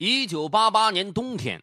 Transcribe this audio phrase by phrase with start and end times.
[0.00, 1.60] 一九八八年冬天，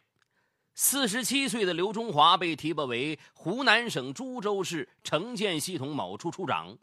[0.74, 6.76] 四十七岁的刘中华被提拔为湖南省株洲市城建系统某处处长。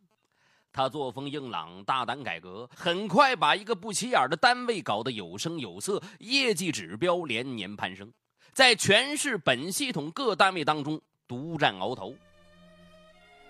[0.72, 8.12] 他作风硬朗，大胆改革，很快把一个不起眼的单位搞得有声有色，业绩指标连年攀升，
[8.52, 12.16] 在全市本系统各单位当中独占鳌头。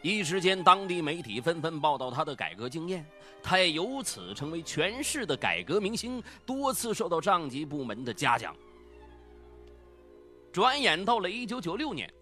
[0.03, 3.05] 一时间，当地媒体纷纷报道他的改革经验，
[3.41, 8.53] 他也由此成为全市的改革明星，多次受到上级部门的嘉奖。
[10.51, 12.13] 转眼到了一九九六年，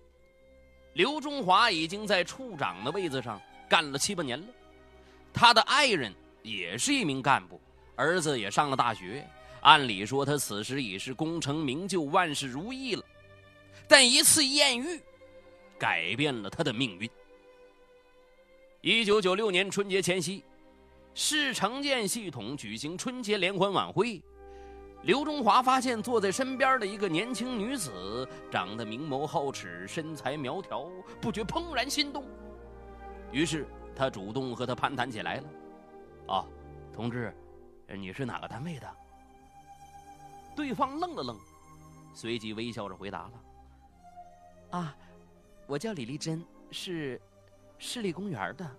[0.94, 4.46] 刘中华已经在处长的位子上干了七八年了。
[5.34, 7.60] 他的爱人也是一名干部，
[7.96, 9.28] 儿子也上了大学。
[9.62, 13.04] 按理说，他此时已是功成名就、万事如意了。
[13.88, 15.02] 但一次艳遇，
[15.80, 17.10] 改变了他的命运。
[18.84, 20.44] 一九九六年春节前夕，
[21.14, 24.20] 市城建系统举行春节联欢晚会。
[25.04, 30.90] 刘中华发现坐在身边的一个年轻女子，长得明眸皓齿，身材苗条，
[31.22, 32.26] 不觉怦然心动。
[33.32, 35.50] 于是他主动和她攀谈起来了。
[36.34, 36.46] 啊，
[36.92, 37.32] 同志，
[37.88, 38.92] 你是哪个单位的？
[40.56, 41.38] 对方愣了愣，
[42.16, 43.32] 随即微笑着回答了
[44.80, 44.98] ：“啊，
[45.68, 47.22] 我叫李丽珍，是。”
[47.84, 48.70] 市立公园的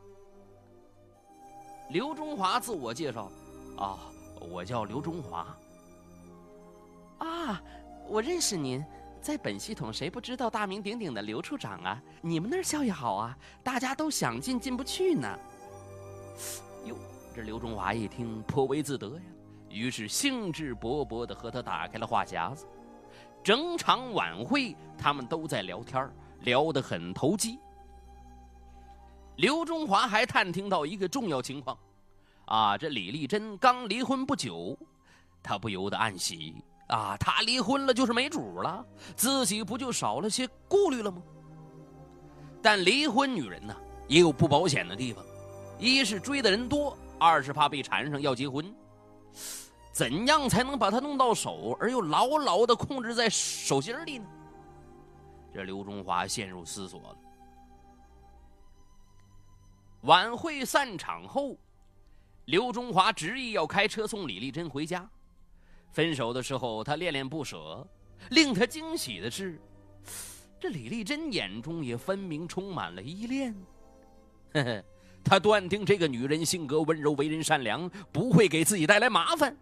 [1.90, 3.28] 刘中华自我介绍
[3.76, 3.98] ：“啊，
[4.48, 5.54] 我叫刘中华。
[7.18, 7.60] 啊，
[8.08, 8.82] 我认识您，
[9.20, 12.00] 在本系统谁不知道大名鼎鼎的刘处长啊？
[12.20, 15.36] 你们那儿效益好啊，大家都想进进不去呢。”
[16.86, 16.96] 哟，
[17.34, 19.22] 这刘中华一听颇为自得呀，
[19.68, 22.66] 于是兴致勃勃地和他打开了话匣子。
[23.42, 26.08] 整场晚会，他们都在聊天
[26.42, 27.58] 聊得很投机。
[29.42, 31.76] 刘中华还探听到一个重要情况，
[32.44, 34.78] 啊，这李丽珍刚离婚不久，
[35.42, 36.54] 他不由得暗喜
[36.86, 41.20] 啊，她离婚了就是没主了，自己不就少了些顾虑了吗？
[42.62, 43.74] 但离婚女人呢，
[44.06, 45.24] 也有不保险的地方，
[45.76, 48.72] 一是追的人多，二是怕被缠上要结婚，
[49.90, 54.24] 怎样才能把她弄到手，而又牢牢的控制在手心里呢？
[55.52, 57.16] 这刘中华陷入思索了。
[60.02, 61.56] 晚会散场后，
[62.46, 65.08] 刘中华执意要开车送李丽珍回家。
[65.92, 67.86] 分手的时候，他恋恋不舍。
[68.30, 69.60] 令他惊喜的是，
[70.58, 73.54] 这李丽珍眼中也分明充满了依恋。
[74.54, 74.84] 呵呵，
[75.24, 79.56] 他断定这个女人性格温柔，为人善良，不会给自己带来麻烦。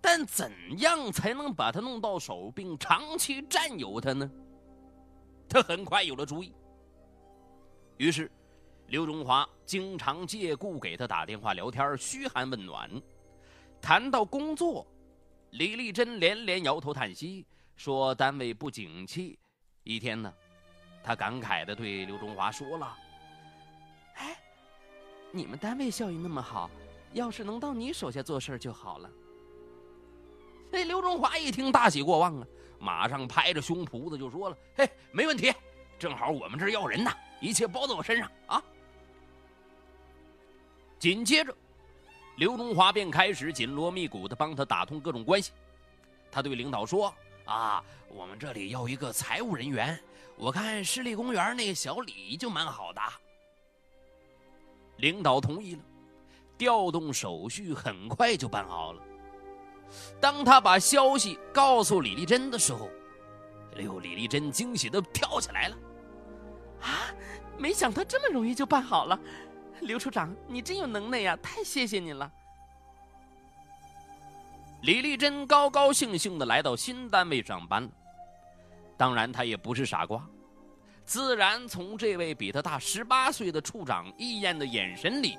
[0.00, 4.28] 但怎样才能把她弄到手，并长期占有她呢？
[5.48, 6.52] 他很快有了主意。
[7.98, 8.28] 于是。
[8.94, 12.88] 刘中华经常借故给他打电话聊天，嘘寒问暖。
[13.82, 14.86] 谈到工作，
[15.50, 17.44] 李丽珍连连摇头叹息，
[17.74, 19.36] 说单位不景气。
[19.82, 20.32] 一天呢，
[21.02, 22.96] 他感慨地对刘中华说了
[24.14, 24.38] ：“哎，
[25.32, 26.70] 你们单位效益那么好，
[27.14, 29.10] 要是能到你手下做事就好了。”
[30.70, 32.46] 哎，刘中华一听大喜过望啊，
[32.78, 35.52] 马上拍着胸脯子就说了：“嘿，没问题，
[35.98, 37.10] 正好我们这儿要人呢，
[37.40, 38.62] 一切包在我身上啊。”
[41.04, 41.54] 紧接着，
[42.36, 45.52] 刘中华便开始紧锣密鼓的帮他打通各种关系。
[46.32, 50.00] 他对领导说：“啊，我们这里要一个财务人员，
[50.38, 53.02] 我看市立公园那个小李就蛮好的。”
[54.96, 55.82] 领导同意了，
[56.56, 59.02] 调动手续很快就办好了。
[60.18, 62.88] 当他把消息告诉李丽珍的时候，
[63.76, 65.76] 哎呦，李丽珍惊喜的跳起来了
[66.80, 67.12] ：“啊，
[67.58, 69.20] 没想到这么容易就办好了！”
[69.84, 71.38] 刘处长，你真有能耐呀！
[71.42, 72.30] 太谢谢你了。
[74.82, 77.90] 李丽珍高高兴兴的来到新单位上班了。
[78.96, 80.26] 当然，她也不是傻瓜，
[81.04, 85.38] 自然从这位比她大十八岁的处长异艳的眼神里，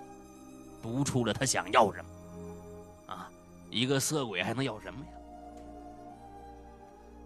[0.81, 3.13] 读出了他想要什么。
[3.13, 3.29] 啊，
[3.71, 5.11] 一个色鬼还能要什么呀？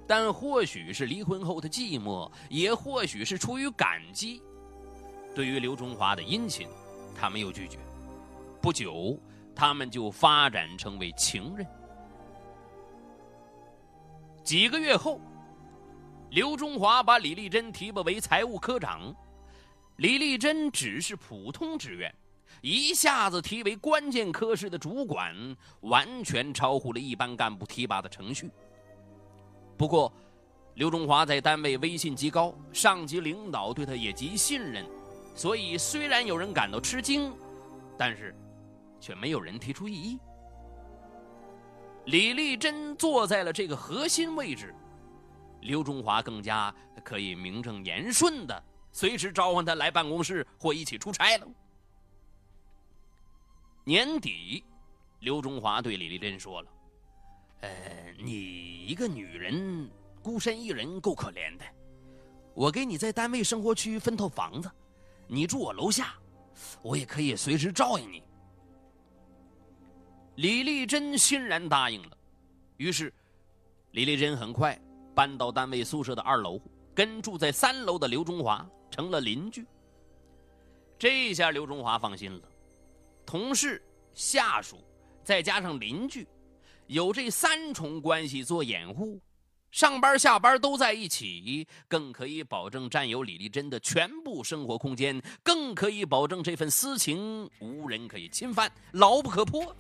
[0.08, 4.42] 但或许是离婚后的寂寞，也或许是出于感激，
[5.36, 6.68] 对于刘中华的殷勤。
[7.20, 7.78] 他没有拒绝，
[8.62, 9.20] 不久，
[9.54, 11.68] 他们就发展成为情人。
[14.42, 15.20] 几个月后，
[16.30, 19.14] 刘中华把李丽珍提拔为财务科长，
[19.98, 22.16] 李丽珍只是普通职员，
[22.62, 25.36] 一下子提为关键科室的主管，
[25.82, 28.50] 完全超乎了一般干部提拔的程序。
[29.78, 30.12] 不过，
[30.76, 34.86] 刘中华在单位威信极高，上级领导对他也极信任。
[35.40, 37.34] 所以，虽然有人感到吃惊，
[37.98, 38.36] 但是
[39.00, 40.20] 却没有人提出异议。
[42.08, 44.76] 李丽珍坐在了这个核心位置，
[45.62, 46.76] 刘中华更加
[47.06, 51.48] 可以名正言顺的随时召唤他来办公室或一起出差了。
[53.86, 54.66] 年底，
[55.22, 56.70] 刘中华对李丽珍说了
[57.64, 57.70] ：“呃，
[58.22, 59.90] 你一个女人
[60.22, 61.64] 孤身一人够可怜的，
[62.54, 64.70] 我给你在单位生活区分套房子，
[65.32, 66.16] 你住我楼下，
[66.82, 68.24] 我也可以随时照应你。”
[70.38, 72.18] 李丽珍欣然答应了，
[72.78, 73.14] 于是，
[73.92, 74.80] 李丽珍很快
[75.14, 76.60] 搬到单位宿舍的二楼，
[76.96, 79.66] 跟住在三楼的刘中华成了邻居。
[80.98, 82.42] 这下刘中华放心了，
[83.26, 83.82] 同事、
[84.14, 84.78] 下属
[85.24, 86.28] 再加上邻居，
[86.88, 89.20] 有这三重关系做掩护，
[89.72, 99.76] 上班下班都在一起，更可以保证占有李丽珍的全部生活空间，更可以保证这份私情无人可以侵犯，牢不可破。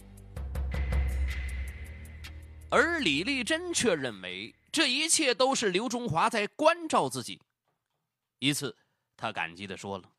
[2.71, 7.41] 而李丽珍却认为这一切都是刘中华在关照自己。
[8.37, 8.77] 一次，
[9.17, 10.11] 他感激的说了：“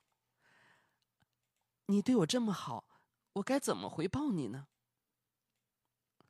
[1.87, 2.84] 你对我这么好，
[3.34, 4.66] 我该怎么回报你呢？”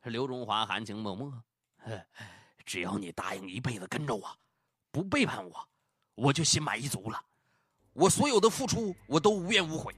[0.05, 1.43] 刘中华含情脉脉
[2.65, 4.37] ：“只要你答应一辈子跟着我，
[4.91, 5.69] 不背叛我，
[6.15, 7.21] 我就心满意足了。
[7.93, 9.95] 我所有的付出，我都无怨无悔。”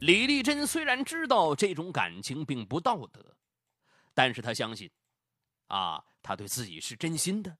[0.00, 3.34] 李丽珍虽然知道这种感情并不道德，
[4.12, 4.90] 但是她相信，
[5.68, 7.56] 啊，他对自己是真心的，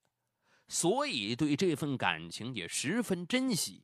[0.68, 3.82] 所以对这份感情也十分珍惜。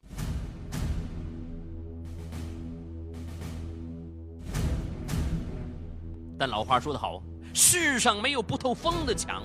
[6.39, 7.23] 但老话说得好，
[7.55, 9.43] 世上没有不透风的墙。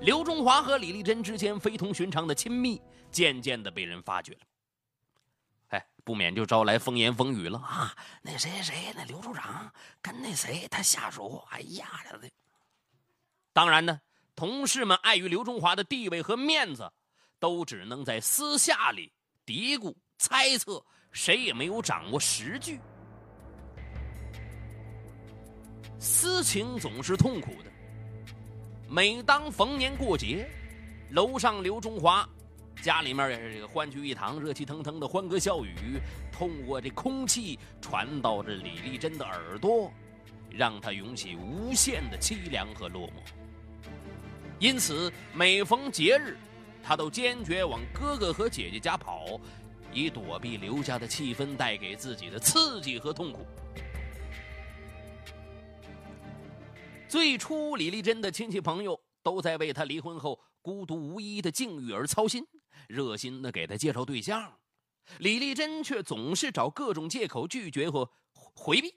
[0.00, 2.80] 刘中华和李丽珍之间非同寻常的亲密，
[3.10, 4.40] 渐渐的被人发觉了。
[5.68, 7.94] 哎不免就招来风言风语了啊！
[8.20, 9.72] 那谁谁，那刘处长
[10.02, 11.86] 跟那谁他下属，哎呀
[12.20, 12.28] 的。
[13.52, 14.00] 当然呢，
[14.34, 16.90] 同事们碍于刘中华的地位和面子，
[17.38, 19.12] 都只能在私下里
[19.46, 22.80] 嘀咕猜测，谁也没有掌握实据。
[26.02, 27.70] 私情总是痛苦的，
[28.88, 30.50] 每当逢年过节，
[31.10, 32.28] 楼上刘中华。
[32.82, 36.00] 家里面这个欢聚一堂，热气腾腾的欢歌笑语，
[36.32, 39.92] 通过这空气传到这李丽珍的耳朵，
[40.50, 43.12] 让她涌起无限的凄凉和落寞。
[44.58, 46.36] 因此，每逢节日，
[46.82, 49.40] 她都坚决往哥哥和姐姐家跑，
[49.92, 53.46] 以躲避刘家的气氛带给自己的刺激和痛苦。
[57.12, 62.42] 最初，李丽珍的亲戚朋友都在为她离婚后孤独无依的境遇而操心。
[62.88, 64.58] 热心的给她介绍对象，
[65.18, 68.10] 李丽珍却总是找各种借口拒绝或
[68.54, 68.94] 回避。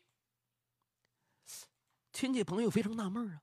[2.14, 3.42] 亲戚朋友非常纳闷啊，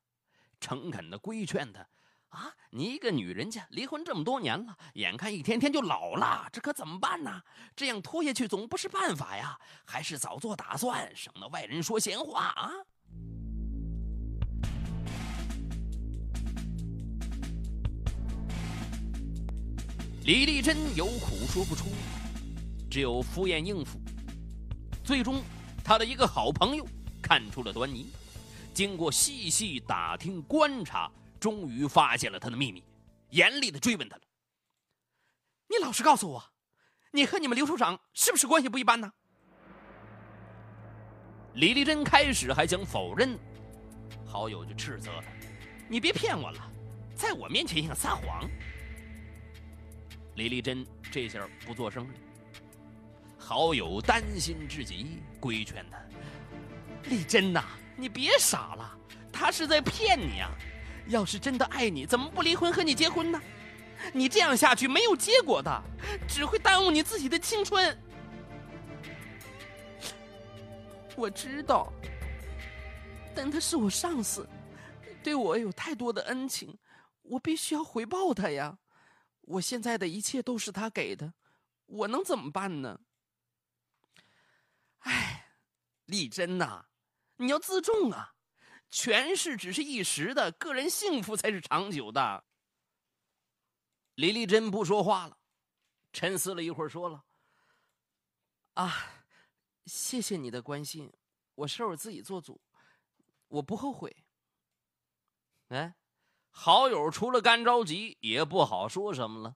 [0.59, 1.87] 诚恳的规劝她
[2.33, 7.43] ：“啊，你一个女人家，离婚这么多年了，眼看一天天就老了，这可怎么办呢？
[7.77, 12.73] 这样拖下去总不是办法呀，还是早做打算，省得外人说闲话啊。”
[20.25, 21.87] 李丽珍有苦说不出，
[22.89, 24.01] 只有敷衍应付。
[25.03, 25.43] 最终，
[25.85, 26.87] 她的一个好朋友
[27.21, 28.07] 看出了端倪，
[28.73, 32.85] 经过细细打听观察，终于发现了他的秘密，
[33.31, 34.23] 严厉的追问他了
[35.69, 36.45] ：“你老实告诉我，
[37.11, 39.13] 你和你们刘处长是不是关系不一般呢？”
[41.55, 43.37] 李丽珍开始还想否认，
[44.25, 45.33] 好友就斥责他
[45.91, 46.73] ：“你别骗我了，
[47.17, 48.49] 在我面前想撒谎。”
[50.35, 52.15] 李丽珍这下不做声了，
[53.37, 55.99] 好友担心至极，规劝他
[57.11, 57.63] ：“丽珍呐，
[57.97, 58.99] 你别傻了，
[59.31, 60.51] 他是在骗你啊！
[61.09, 63.41] 要是真的爱你，怎么不离婚和你结婚呢？
[64.13, 65.83] 你这样下去没有结果的，
[66.27, 67.97] 只会耽误你自己的青春。”
[71.15, 71.93] 我知道，
[73.35, 74.49] 但他是我上司，
[75.23, 76.79] 对我有太多的恩情，
[77.23, 78.79] 我必须要回报他呀。
[79.43, 81.35] 我现在的一切都是他给的，
[81.87, 83.01] 我能怎么办呢？
[85.01, 85.57] 哎，
[86.05, 86.87] 丽珍呐，
[87.37, 88.35] 你要自重啊！
[88.89, 92.45] 权势只是一时的，个人幸福才是长久的。
[94.15, 95.39] 李丽珍不说话了，
[96.13, 97.25] 沉思了一会儿，说了
[98.75, 99.25] ：“啊，
[99.87, 101.13] 谢谢你的关心，
[101.55, 102.61] 我事儿我自己做主，
[103.49, 104.25] 我不后悔。”
[105.69, 105.97] 哎。
[106.55, 109.55] 好友除了干着急，也不好说什么了。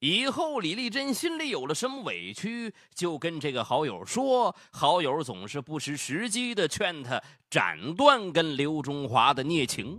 [0.00, 4.54] 以后李丽珍心里有了什么委屈，就跟这个好友说。
[4.70, 9.98] 好友总是不失时机的劝他斩断跟刘中华的孽情。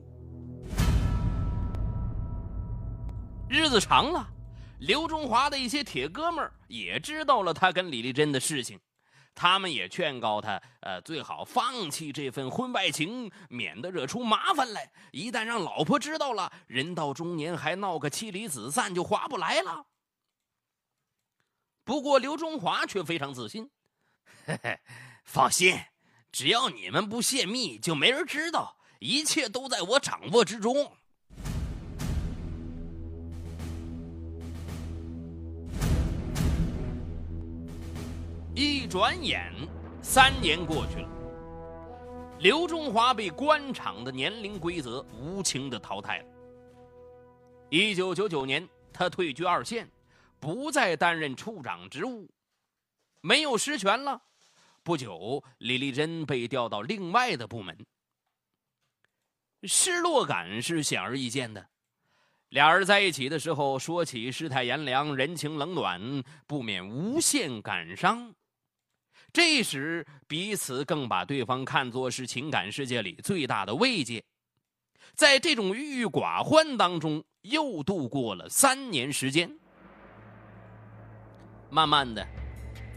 [3.50, 4.26] 日子长了，
[4.80, 8.80] 刘中华的一些铁哥们儿也知道了他跟李丽珍的事情，
[9.40, 14.92] 他们也劝告他，呃，最好放弃这份婚外情，免得惹出麻烦来。
[15.14, 19.86] 一旦让老婆知道了，人到中年还闹个妻离子散，就划不来了。
[21.86, 23.70] 不过刘中华却非常自信，
[24.46, 24.78] 嘿嘿，
[25.24, 25.80] 放心，
[26.34, 30.98] 只要你们不泄密，就没人知道，一切都在我掌握之中。
[38.62, 39.54] 一转眼，
[40.02, 41.10] 三年过去了，
[42.40, 46.26] 刘中华被官场的年龄规则无情的淘汰了。
[47.70, 49.90] 一九九九年，他退居二线。
[50.42, 52.30] 不再担任处长职务，
[53.22, 54.22] 没有实权了。
[54.84, 57.78] 不久，李丽珍被调到另外的部门，
[59.64, 61.70] 失落感是显而易见的。
[62.50, 66.02] 俩人在一起的时候，说起世态炎凉、人情冷暖，
[66.46, 68.34] 不免无限感伤。
[69.32, 74.24] 这时，彼此更把对方看作是情感世界里最大的慰藉。
[75.14, 79.50] 在这种郁郁寡欢当中，又度过了三年时间。
[81.70, 82.26] 慢慢的，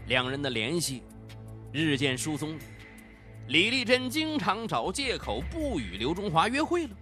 [0.07, 1.03] 两人的联系
[1.71, 2.57] 日渐疏松。
[3.47, 6.95] 李丽珍经常找借口不与刘中华约会了。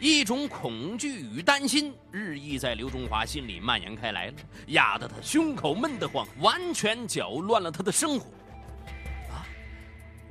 [0.00, 4.34] 一种恐惧与担心日益在刘中华心里蔓延开来了，
[4.68, 8.30] 压得他胸口闷得慌，完全搅乱了他的生活。
[9.32, 9.44] 啊！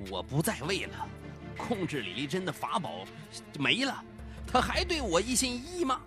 [0.10, 1.08] 我不在位了，
[1.58, 3.06] 控制李丽珍的法宝
[3.60, 4.04] 没了，
[4.48, 6.02] 他还对我一心一意吗？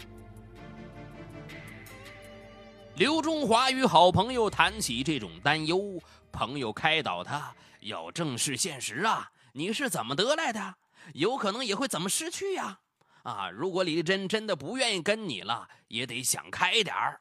[2.96, 6.00] 刘中华与好朋友谈起这种担忧，
[6.32, 9.30] 朋友开导他要正视现实啊！
[9.52, 10.74] 你是怎么得来的？
[11.14, 12.78] 有可能也会怎么失去呀！
[13.22, 17.20] 啊如果李丽珍真的不愿意跟你了，也得想开点儿。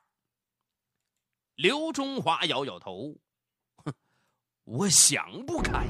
[1.55, 3.17] 刘中华摇摇头，
[3.83, 3.93] 哼，
[4.63, 5.85] 我想不开。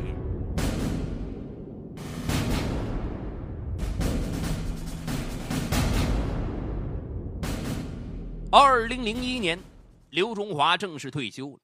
[8.51, 9.60] 二零零一年。
[10.12, 11.60] 刘中华正式退休了，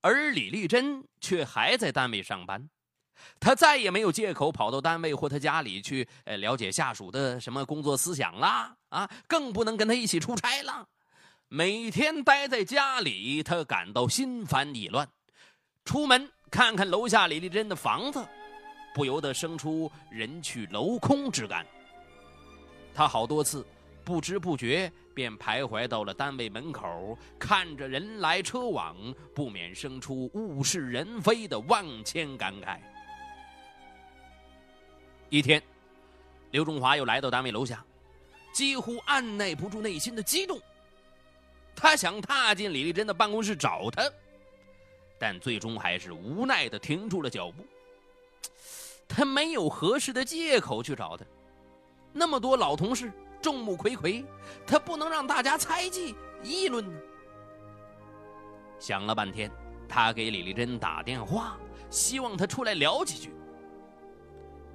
[0.00, 2.68] 而李丽珍却还在单位上班。
[3.40, 10.86] 他再也没有借口跑到单位或他家里去，呃，了解下属的什么工作思想啦，啊，更不能跟他一起出差了。
[11.48, 15.08] 每天待在家里，他感到心烦意乱。
[15.84, 18.26] 出门看看楼下李丽珍的房子，
[18.94, 21.66] 不由得生出人去楼空之感。
[22.94, 23.66] 他好多次。
[24.04, 28.96] 不知不觉便徘徊到了单位门口，看着人来车往，
[29.32, 32.80] 不免生出物是人非的万千感慨。
[35.32, 35.62] 一天，
[36.50, 37.82] 刘中华又来到单位楼下，
[38.52, 40.60] 几乎按耐不住内心的激动。
[41.74, 44.02] 他想踏进李丽珍的办公室找她，
[45.18, 47.64] 但最终还是无奈的停住了脚步。
[49.08, 51.24] 他没有合适的借口去找她，
[52.12, 53.10] 那么多老同事。
[53.40, 54.22] 众目睽睽，
[54.66, 57.00] 他不能让大家猜忌议论呢。
[58.78, 59.50] 想了半天，
[59.88, 61.56] 他给李丽珍打电话，
[61.88, 63.32] 希望她出来聊几句。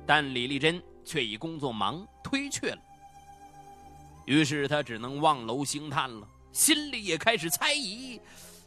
[0.08, 2.80] 但李丽珍却以工作忙推却了。
[4.26, 8.20] 于是他只能望楼兴叹了，心里也开始猜疑：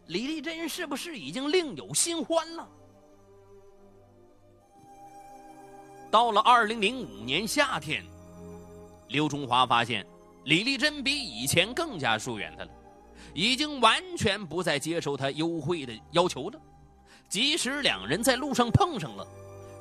[0.06, 2.68] 李丽珍是不是已经另有新欢了？
[6.10, 8.04] 到了二零零五年夏天。
[9.08, 10.06] 刘中华发现，
[10.44, 12.70] 李丽珍比以前更加疏远他了，
[13.34, 16.60] 已经完全不再接受他优惠的要求了。
[17.28, 19.26] 即使两人在路上碰上了，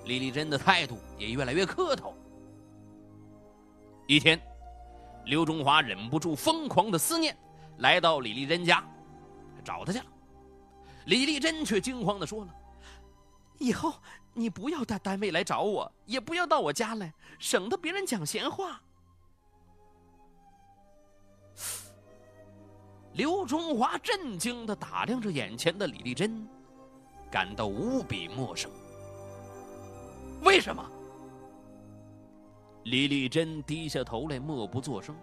[0.06, 2.13] 李丽珍的态度也越来越客套。
[4.08, 4.41] 一天，
[5.25, 7.38] 刘中华忍不住疯狂的思念，
[7.77, 8.84] 来到李丽珍家，
[9.63, 10.06] 找她去了。
[11.06, 12.56] 李丽珍却惊慌的说了
[13.60, 13.94] ：“以后
[14.34, 18.82] 你不要到单位来找我，也不要到我家来，省得别人讲闲话。”
[23.13, 26.48] 刘中华震惊的打量着眼前的李丽珍，
[27.29, 28.72] 感到无比陌生。
[30.50, 30.84] 为什么？
[32.86, 35.15] 李丽珍低下头来，默不作声。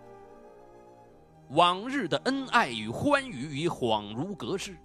[1.49, 4.76] 往日的恩爱与欢愉已恍如隔世，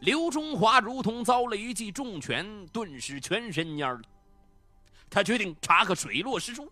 [0.00, 4.02] 刘中华如同遭了一记重拳，顿时全身蔫了。
[5.08, 6.70] 他决定查个水落石出。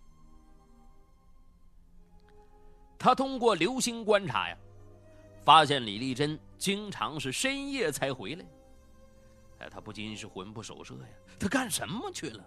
[2.99, 4.59] 他通过留心观察呀。
[5.47, 8.45] 发现李丽珍经常是深夜才回来。
[9.61, 11.09] 哎，他不禁是魂不守舍呀，
[11.41, 12.45] 他干什么去了？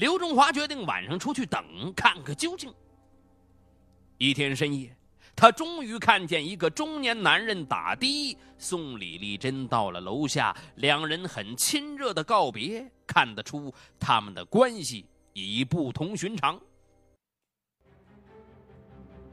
[0.00, 1.62] 刘中华决定晚上出去等，
[1.94, 2.72] 看个究竟。
[4.16, 4.96] 一天深夜，
[5.36, 15.04] 他终于看见一个中年男人打的送李丽珍到了楼下，两人很亲热的告别，看得出他们的关系
[15.34, 16.58] 已不同寻常。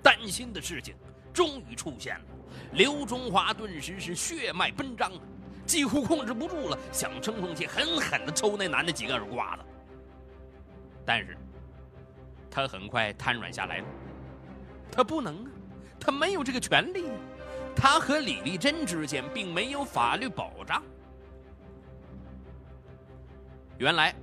[0.03, 0.93] 担心的事情
[1.33, 2.25] 终于出现了，
[2.74, 5.13] 刘中华顿时是血脉奔张！
[5.65, 9.63] 几乎控制不住了，想冲上去狠狠的抽那男的几个耳刮子。
[11.07, 11.37] 但是，
[12.51, 13.85] 他很快瘫软下来了。
[14.91, 15.51] 他不能啊，
[15.97, 17.05] 他没有这个权利。
[17.73, 20.83] 他和李丽珍之间并没有法律保障。
[23.77, 24.13] 原来，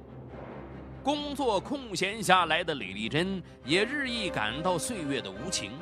[1.03, 5.73] 工作空闲下来的李丽珍也日益感到岁月的无情。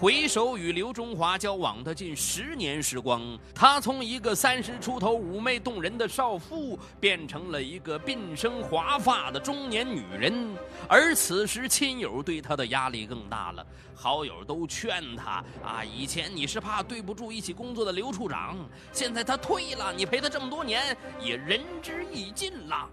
[0.00, 10.56] 回首与刘中华交往的近十年时光，她从一个三十出头、妩媚动人的少妇，变成了一个鬓生华发的中年女人。
[10.88, 13.66] 而此时，亲友对她的压力更大了。
[13.94, 18.56] 好友都劝她：“啊，以前你是怕对不住一起工作的刘处长，
[18.94, 22.88] 现在他退了，你陪他这么多年，也仁至义尽了。”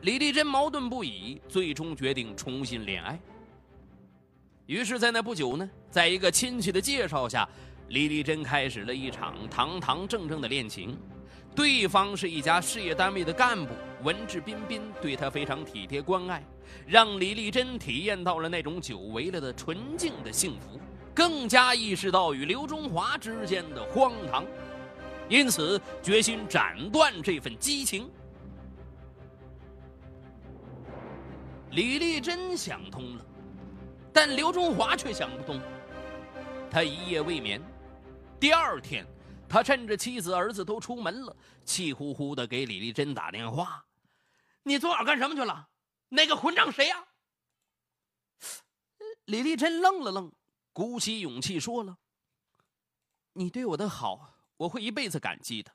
[0.00, 3.20] 李丽珍矛盾不已，最终决定重新恋爱。
[4.72, 7.46] 于是，在那不久呢，在一个亲戚的介绍下，
[7.88, 10.96] 李丽珍开始了一场堂堂正正的恋情。
[11.54, 16.42] 对方是一家事业单位的干部，文质彬彬，对她非常体贴关爱，
[16.86, 20.80] 让李丽珍体验到了那种久违了的纯净的幸福，
[21.12, 24.42] 更加意识到与刘中华之间的荒唐，
[25.28, 28.08] 因此决心斩断这份激情。
[31.72, 33.26] 李丽珍想通了。
[34.12, 35.60] 但刘中华却想不通，
[36.70, 37.62] 他一夜未眠。
[38.38, 39.06] 第二天，
[39.48, 43.86] 他趁着妻子儿子都出门了，气呼呼的给李丽珍打电话
[44.64, 45.70] ：“你昨晚干什么去了？
[46.10, 47.06] 那个混账谁呀？”
[49.24, 50.30] 李丽珍愣了愣，
[50.72, 51.96] 鼓起勇气说了
[53.32, 55.72] ：“你对我的好，我会一辈子感激的。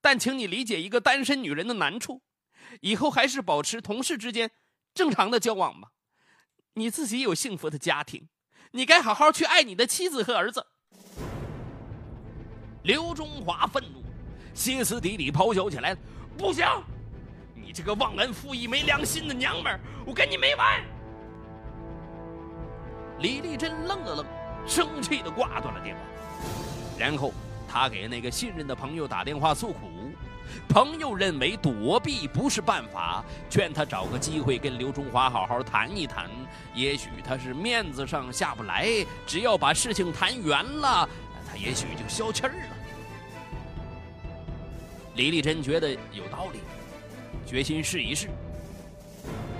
[0.00, 2.22] 但请你理解一个单身女人的难处，
[2.82, 4.50] 以后还是保持同事之间
[4.92, 5.90] 正常的交往吧。”
[6.76, 8.28] 你自己有幸福的家庭，
[8.72, 10.66] 你该好好去爱你的妻子和儿子。
[12.82, 14.02] 刘中华愤怒，
[14.52, 15.96] 歇斯底里咆哮起来
[16.36, 16.66] ：“不行！
[17.54, 20.82] 你这个忘恩负义、没良心的娘们儿，我跟你没完！”
[23.22, 24.26] 李丽珍愣了愣，
[24.66, 26.02] 生气的挂断了电话，
[26.98, 27.32] 然后
[27.68, 29.93] 他给那个信任的朋友打电话诉苦。
[30.68, 36.28] 朋友认为躲避不是办法，劝他找个机会跟刘中华好好谈一谈。
[36.74, 38.88] 也许他是面子上下不来，
[39.26, 41.08] 只要把事情谈圆了，
[41.48, 42.76] 他也许就消气儿了。
[45.14, 46.58] 李丽珍觉得有道理，
[47.46, 48.28] 决心试一试。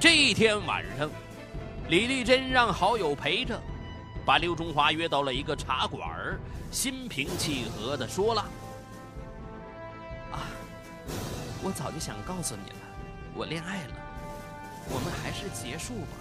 [0.00, 1.08] 这一天晚上，
[1.88, 3.60] 李丽珍让好友陪着，
[4.26, 6.38] 把刘中华约到了一个茶馆
[6.70, 8.44] 心平气和地说了。
[11.62, 12.76] 我早就想告诉你了，
[13.34, 13.94] 我恋爱了，
[14.88, 16.16] 我们还是结束吧。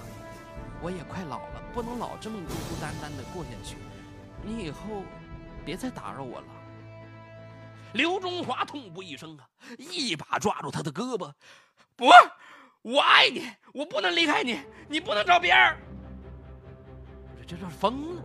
[0.81, 3.77] 我也快老了，不能老这么孤孤单单的过下去。
[4.41, 5.03] 你以后
[5.65, 6.47] 别再打扰我了。
[7.93, 11.31] 刘中华痛不欲生啊，一把抓住他的胳膊，
[11.95, 12.05] 不，
[12.81, 15.77] 我爱你，我不能离开你，你不能找别人。
[17.45, 18.23] 这这是疯了！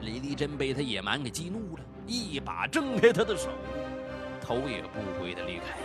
[0.00, 3.48] 李丽珍被他野蛮给激怒了，一把挣开他的手，
[4.46, 5.76] 头也不回的离开。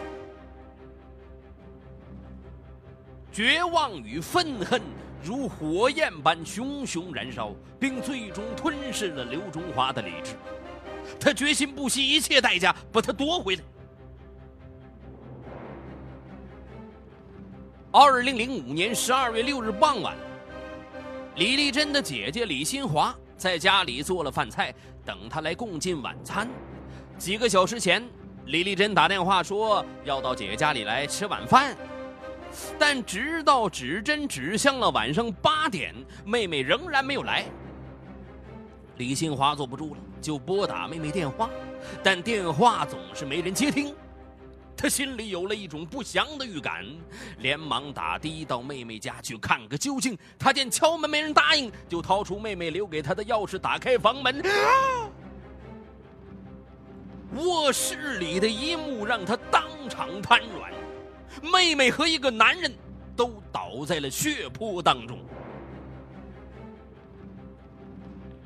[3.31, 4.79] 绝望与愤恨
[5.23, 10.35] 如火焰般熊熊燃烧，并最终吞噬了刘中华的理智。
[11.19, 13.63] 他决心不惜一切代价把他夺回来。
[17.91, 20.15] 二零零五年十二月六日傍晚，
[21.35, 26.47] 李丽珍的姐姐李新华在家里做了饭菜，等她来共进晚餐。
[27.17, 28.03] 几个小时前，
[28.45, 31.75] 李丽珍打电话说要到姐姐家里来吃晚饭。
[32.77, 37.45] 但直到指针指向了晚上八点，妹妹仍然没有来。
[38.97, 41.49] 李新华坐不住了，就拨打妹妹电话，
[42.03, 43.95] 但电话总是没人接听。
[44.75, 46.85] 他心里有了一种不祥的预感，
[47.37, 50.17] 连忙打的到妹妹家去看个究竟。
[50.37, 54.43] 他见敲门没人答应，就掏出妹妹留给他的钥匙，打开房门。
[57.35, 60.71] 卧室里的一幕让他当场瘫软。
[61.41, 62.71] 妹妹和一个男人，
[63.15, 65.17] 都倒在了血泊当中。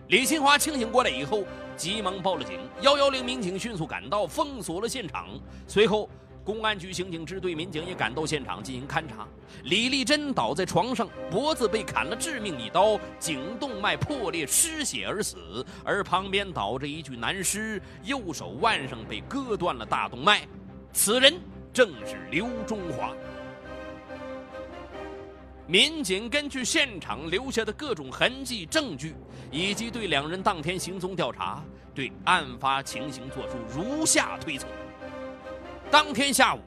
[0.10, 1.44] 李新华清醒过来以后，
[1.76, 2.60] 急忙报了警。
[2.82, 5.30] 幺幺零民警迅速赶到，封锁了现场。
[5.66, 6.08] 随后，
[6.46, 9.28] 公安局刑警支队民警也赶到现场进行勘查。
[9.64, 15.66] 李丽珍倒在床上，脖子被砍了致命一刀，颈动脉破裂，失血而死。
[15.84, 20.48] 而旁边倒着一具男尸，右手腕上被割断了大动脉。
[20.94, 21.34] 此人
[21.74, 23.12] 正是刘中华。
[25.68, 29.16] 民警根据现场留下的各种痕迹、证据，
[29.50, 34.68] 以及对两人当天行踪调查，对案发情形作出如下推测：
[35.92, 36.60] 当天下午，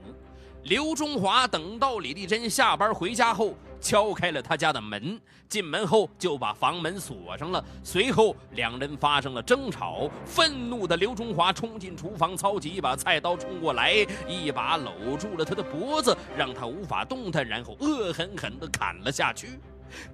[0.65, 3.55] 刘中华等到李丽珍下班回家后。
[3.81, 7.65] 敲开了他家的门，进门后就把房门锁上了。
[7.85, 19.61] 随后两人发生了争吵，愤怒的刘中华冲进厨房，操起一把菜刀冲过来，一把搂住了他的脖子，让他无法动弹，然后恶狠狠地砍了下去。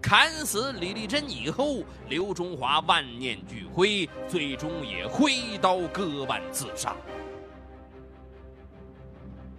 [0.02, 6.94] 砍死李丽珍以后，刘中华万念俱灰，最终也挥刀割腕自杀。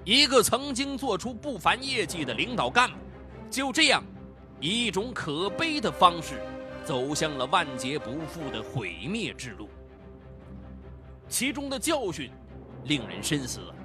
[0.06, 2.98] 一个曾经做出不凡业绩的领导干部。
[3.50, 4.04] 就这样，
[4.62, 6.40] 以一种可悲的方式，
[6.84, 9.68] 走向了万劫不复的毁灭之路。
[11.28, 12.30] 其中的教训，
[12.84, 13.76] 令人深思啊。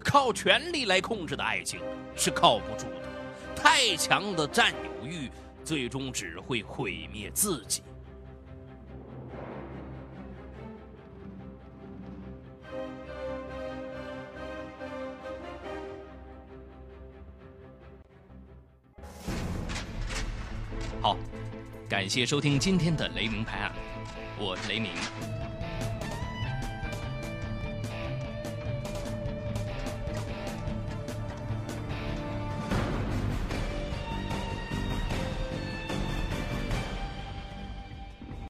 [0.00, 1.80] 靠权力来控制的爱情
[2.16, 3.02] 是靠不住的，
[3.54, 5.30] 太强的占有欲，
[5.62, 7.82] 最终只会毁灭自己。
[22.12, 23.72] 谢收听今天的雷鸣拍案，
[24.38, 24.90] 我是雷鸣。